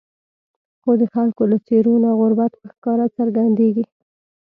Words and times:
خو 0.81 0.91
د 1.01 1.03
خلکو 1.13 1.43
له 1.51 1.57
څېرو 1.67 1.93
نه 2.03 2.09
غربت 2.19 2.51
په 2.59 2.67
ښکاره 2.73 3.05
څرګندېږي. 3.17 3.83